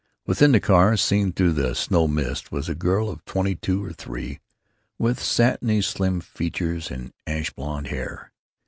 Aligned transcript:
Within 0.25 0.51
the 0.51 0.59
car, 0.59 0.97
seen 0.97 1.31
through 1.31 1.53
the 1.53 1.75
snow 1.75 2.07
mist, 2.07 2.51
was 2.51 2.67
a 2.67 2.73
girl 2.73 3.07
of 3.07 3.23
twenty 3.23 3.53
two 3.53 3.85
or 3.85 3.93
three, 3.93 4.39
with 4.97 5.21
satiny 5.21 5.79
slim 5.83 6.21
features 6.21 6.89
and 6.89 7.13
ash 7.27 7.51
blond 7.51 7.89
hair. 7.89 8.31